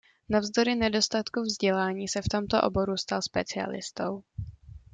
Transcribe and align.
Navzdory 0.29 0.75
nedostatku 0.75 1.41
vzdělání 1.41 2.07
se 2.07 2.21
v 2.21 2.29
tomto 2.31 2.61
oboru 2.61 2.97
stal 2.97 3.21
specialistou. 3.21 4.23